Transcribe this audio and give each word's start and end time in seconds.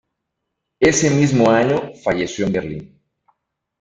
Ese 0.79 1.11
mismo 1.11 1.51
año 1.51 1.91
falleció 2.03 2.47
en 2.47 2.53
Berlín. 2.53 2.99